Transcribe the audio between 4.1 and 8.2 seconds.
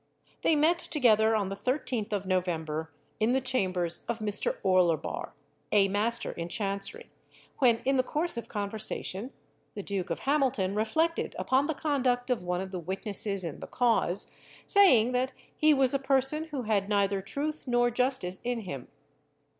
Mr. Orlebar, a master in Chancery, when, in the